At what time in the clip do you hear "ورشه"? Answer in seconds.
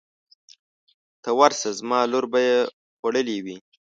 1.39-1.69